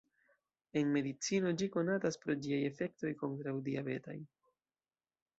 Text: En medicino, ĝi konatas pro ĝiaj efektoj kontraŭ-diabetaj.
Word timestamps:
En 0.79 0.87
medicino, 0.93 1.51
ĝi 1.61 1.67
konatas 1.75 2.17
pro 2.23 2.35
ĝiaj 2.45 2.59
efektoj 2.69 3.11
kontraŭ-diabetaj. 3.19 4.15